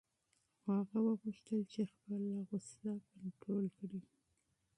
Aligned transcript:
خو 0.59 0.69
هغه 0.79 0.97
وغوښتل 1.05 1.59
چې 1.71 1.81
خپله 1.91 2.31
غوسه 2.47 2.91
کنټرول 3.11 3.65
کړي. 3.77 4.01